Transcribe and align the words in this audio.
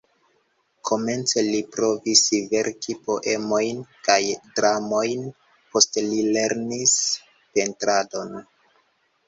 Komence 0.89 1.43
li 1.47 1.59
provis 1.75 2.23
verki 2.53 2.95
poemojn 3.09 3.83
kaj 4.09 4.17
dramojn, 4.47 5.23
poste 5.77 6.07
li 6.09 6.27
lernis 6.33 6.99
pentradon. 7.55 8.37